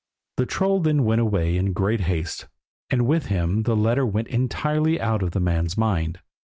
[0.37, 2.47] The troll then went away in great haste,
[2.89, 6.17] and with him the letter went entirely out of the man's mind.